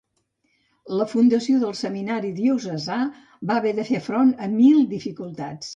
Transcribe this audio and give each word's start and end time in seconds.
La 1.01 1.05
fundació 1.11 1.59
del 1.65 1.77
seminari 1.81 2.33
diocesà 2.41 2.99
va 3.51 3.61
haver 3.61 3.79
de 3.83 3.89
fer 3.95 4.05
front 4.11 4.37
a 4.49 4.53
mil 4.61 4.85
dificultats. 4.99 5.69